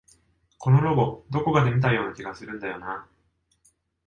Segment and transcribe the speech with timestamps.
[0.57, 3.07] このロゴ、どこかで見たような気がするんだよなあ